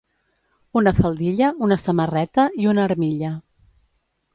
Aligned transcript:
Una 0.81 0.93
faldilla, 1.01 1.51
una 1.69 1.79
samarreta 1.85 2.49
i 2.65 2.69
una 2.75 2.87
armilla. 2.91 3.35